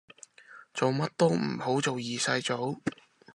[0.73, 2.81] 做乜都唔好做二世祖